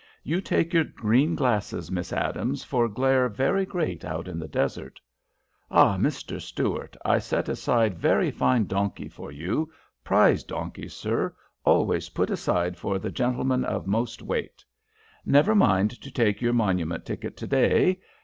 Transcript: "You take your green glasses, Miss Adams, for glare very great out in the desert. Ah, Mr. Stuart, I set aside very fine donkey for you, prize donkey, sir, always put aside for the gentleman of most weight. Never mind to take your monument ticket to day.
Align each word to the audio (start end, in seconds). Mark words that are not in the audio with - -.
"You 0.23 0.41
take 0.41 0.73
your 0.73 0.83
green 0.85 1.35
glasses, 1.35 1.91
Miss 1.91 2.11
Adams, 2.11 2.63
for 2.63 2.89
glare 2.89 3.29
very 3.29 3.67
great 3.67 4.03
out 4.03 4.27
in 4.27 4.39
the 4.39 4.47
desert. 4.47 4.99
Ah, 5.69 5.95
Mr. 5.95 6.41
Stuart, 6.41 6.97
I 7.05 7.19
set 7.19 7.47
aside 7.47 7.99
very 7.99 8.31
fine 8.31 8.65
donkey 8.65 9.07
for 9.07 9.31
you, 9.31 9.71
prize 10.03 10.43
donkey, 10.43 10.87
sir, 10.87 11.35
always 11.63 12.09
put 12.09 12.31
aside 12.31 12.77
for 12.77 12.97
the 12.97 13.11
gentleman 13.11 13.63
of 13.63 13.85
most 13.85 14.23
weight. 14.23 14.65
Never 15.23 15.53
mind 15.53 15.91
to 16.01 16.09
take 16.09 16.41
your 16.41 16.51
monument 16.53 17.05
ticket 17.05 17.37
to 17.37 17.45
day. 17.45 17.99